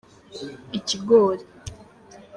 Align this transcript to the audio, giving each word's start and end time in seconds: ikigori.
ikigori. 0.77 1.41